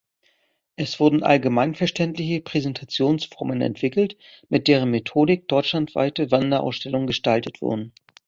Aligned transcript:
Es 0.77 0.99
wurden 0.99 1.21
allgemeinverständliche 1.21 2.41
Präsentationsformen 2.41 3.61
entwickelt, 3.61 4.17
mit 4.49 4.67
deren 4.67 4.89
Methodik 4.89 5.47
deutschlandweite 5.47 6.31
Wanderausstellungen 6.31 7.05
gestaltet 7.05 7.61
wurden. 7.61 7.93